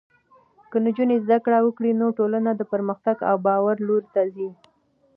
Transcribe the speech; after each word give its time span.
که 0.71 0.77
نجونې 0.85 1.17
زده 1.25 1.37
کړه 1.45 1.59
وکړي، 1.63 1.91
نو 1.99 2.07
ټولنه 2.17 2.51
د 2.55 2.61
پرمختګ 2.71 3.17
او 3.29 3.35
باور 3.45 3.75
لور 3.87 4.03
ته 4.13 4.21
ځي. 4.35 4.49